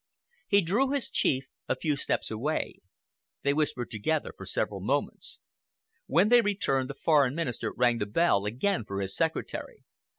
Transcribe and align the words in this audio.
He 0.47 0.63
drew 0.63 0.89
his 0.89 1.11
chief 1.11 1.45
a 1.69 1.75
few 1.75 1.95
steps 1.95 2.31
away. 2.31 2.77
They 3.43 3.53
whispered 3.53 3.91
together 3.91 4.33
for 4.35 4.47
several 4.47 4.79
moments. 4.81 5.37
When 6.07 6.29
they 6.29 6.41
returned, 6.41 6.89
the 6.89 6.95
Foreign 6.95 7.35
Minister 7.35 7.71
rang 7.77 7.99
the 7.99 8.07
bell 8.07 8.47
again 8.47 8.83
for 8.83 8.99
his 8.99 9.15
secretary. 9.15 9.83